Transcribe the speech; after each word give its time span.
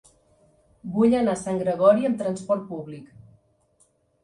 Vull 0.95 1.13
anar 1.17 1.35
a 1.37 1.41
Sant 1.43 1.61
Gregori 1.65 2.09
amb 2.11 2.19
trasport 2.25 2.67
públic. 2.73 3.15